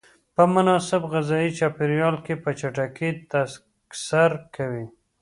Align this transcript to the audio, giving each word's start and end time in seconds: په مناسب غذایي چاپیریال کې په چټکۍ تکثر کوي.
په 0.35 0.43
مناسب 0.53 1.01
غذایي 1.13 1.51
چاپیریال 1.59 2.15
کې 2.25 2.33
په 2.43 2.49
چټکۍ 2.59 3.11
تکثر 3.31 4.31
کوي. 4.55 4.85